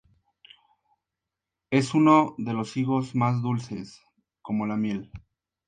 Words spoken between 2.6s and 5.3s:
higos más dulces; como la miel.